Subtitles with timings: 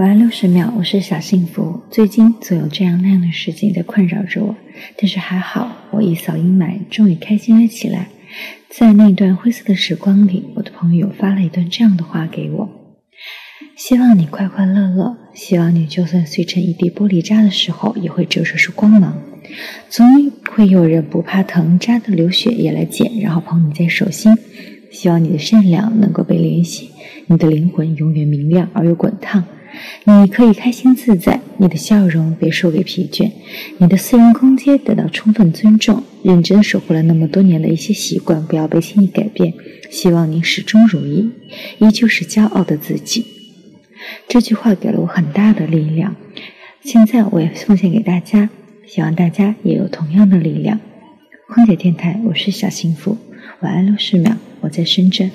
[0.00, 1.82] 晚安六十秒，我是小幸福。
[1.90, 4.56] 最近总有这样那样的事情在困扰着我，
[4.96, 8.08] 但是还好，我一扫阴霾，终于开心了起来。
[8.70, 12.70] 在那段灰色的时光里，我的朋友发了一段这样的话给我：
[13.76, 19.22] 希望你快快乐乐，希望你就算碎成一地玻璃渣的时候，也会折射出光芒。
[19.90, 24.34] 总会有人不怕疼，渣的流血也来捡，然后捧你在手心。
[24.90, 26.88] 希望你的善良能够被怜惜，
[27.26, 29.44] 你的灵魂永远明亮而又滚烫。
[30.04, 33.30] 你可以开心自在，你的笑容别输给疲倦，
[33.78, 36.02] 你的私人空间得到充分尊重。
[36.22, 39.54] 认真守护了那么多年的一些习惯，不要被轻易改变。
[39.90, 41.30] 希望你始终如一，
[41.78, 43.24] 依旧是骄傲的自己。
[44.28, 46.14] 这句话给了我很大的力量，
[46.82, 48.50] 现在我也奉献给大家，
[48.86, 50.78] 希望大家也有同样的力量。
[51.48, 53.16] 空姐电台，我是小幸福，
[53.60, 55.30] 晚安六十秒，我在深圳。